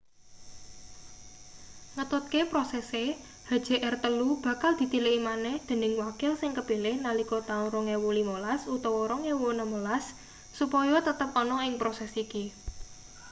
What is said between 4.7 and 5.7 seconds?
ditiliki maneh